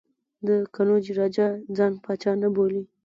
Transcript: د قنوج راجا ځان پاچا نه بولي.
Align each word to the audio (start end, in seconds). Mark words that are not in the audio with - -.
د 0.47 0.49
قنوج 0.75 1.05
راجا 1.19 1.47
ځان 1.77 1.93
پاچا 2.03 2.31
نه 2.41 2.47
بولي. 2.55 2.83